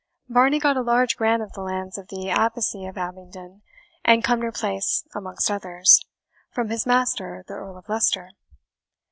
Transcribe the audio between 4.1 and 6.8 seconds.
Cumnor Place amongst others, from